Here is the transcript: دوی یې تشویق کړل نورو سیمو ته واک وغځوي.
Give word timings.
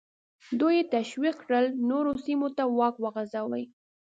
دوی 0.59 0.73
یې 0.79 0.89
تشویق 0.95 1.35
کړل 1.43 1.65
نورو 1.89 2.11
سیمو 2.25 2.47
ته 2.57 2.63
واک 2.77 2.95
وغځوي. 2.99 3.63